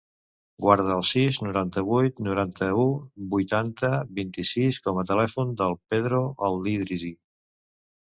Guarda 0.65 0.93
el 0.99 1.03
sis, 1.07 1.35
noranta-vuit, 1.47 2.15
noranta-u, 2.27 2.85
vuitanta, 3.33 3.91
vint-i-sis 4.21 4.79
com 4.87 5.03
a 5.03 5.05
telèfon 5.11 5.53
del 5.61 5.77
Pedro 5.95 6.23
El 6.49 6.59
Idrissi. 6.73 7.13